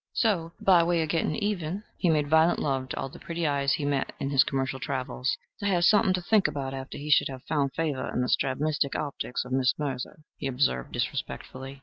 So, 0.13 0.51
"by 0.59 0.81
way 0.81 1.03
of 1.03 1.09
getting 1.09 1.35
even," 1.35 1.83
he 1.95 2.09
made 2.09 2.27
violent 2.27 2.57
love 2.57 2.89
to 2.89 2.97
all 2.99 3.07
the 3.09 3.19
pretty 3.19 3.45
eyes 3.45 3.73
he 3.73 3.85
met 3.85 4.13
in 4.19 4.31
his 4.31 4.43
commercial 4.43 4.79
travels 4.79 5.37
"to 5.59 5.67
have 5.67 5.83
something 5.85 6.15
to 6.15 6.21
think 6.23 6.47
about 6.47 6.73
after 6.73 6.97
he 6.97 7.11
should 7.11 7.27
have 7.29 7.43
found 7.43 7.73
favor 7.73 8.11
in 8.11 8.21
the 8.21 8.27
strabismic 8.29 8.95
optics 8.95 9.45
of 9.45 9.51
Miss 9.51 9.77
Mercer," 9.77 10.23
he 10.37 10.47
observed, 10.47 10.91
disrespectfully. 10.93 11.79